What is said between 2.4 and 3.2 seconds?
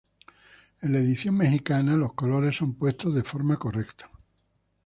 son puestos